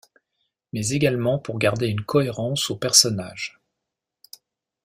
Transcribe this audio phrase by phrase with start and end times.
[0.73, 3.59] Mais également pour garder une cohérence aux personnages.